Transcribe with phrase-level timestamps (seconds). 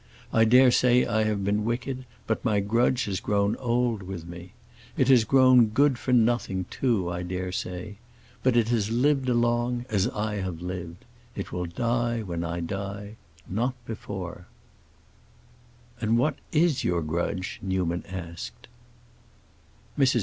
[0.33, 4.53] I dare say I have been wicked, but my grudge has grown old with me.
[4.97, 7.99] It has grown good for nothing, too, I dare say;
[8.41, 11.05] but it has lived along, as I have lived.
[11.35, 14.47] It will die when I die,—not before!"
[16.01, 18.69] "And what is your grudge?" Newman asked.